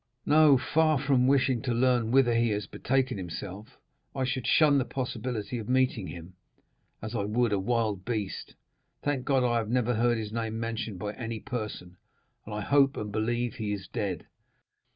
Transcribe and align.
"No; 0.25 0.57
far 0.57 0.97
from 0.97 1.27
wishing 1.27 1.61
to 1.61 1.75
learn 1.75 2.09
whither 2.09 2.33
he 2.33 2.49
has 2.49 2.65
betaken 2.65 3.17
himself, 3.19 3.77
I 4.15 4.23
should 4.23 4.47
shun 4.47 4.79
the 4.79 4.83
possibility 4.83 5.59
of 5.59 5.69
meeting 5.69 6.07
him 6.07 6.33
as 7.03 7.13
I 7.13 7.23
would 7.25 7.53
a 7.53 7.59
wild 7.59 8.03
beast. 8.03 8.55
Thank 9.03 9.25
God, 9.25 9.43
I 9.43 9.57
have 9.59 9.69
never 9.69 9.93
heard 9.93 10.17
his 10.17 10.33
name 10.33 10.59
mentioned 10.59 10.97
by 10.97 11.13
any 11.13 11.39
person, 11.39 11.97
and 12.47 12.55
I 12.55 12.61
hope 12.61 12.97
and 12.97 13.11
believe 13.11 13.53
he 13.57 13.73
is 13.73 13.87
dead." 13.87 14.25